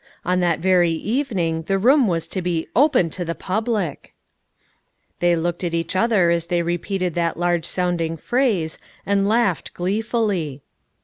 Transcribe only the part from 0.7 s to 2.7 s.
evening the room was to be"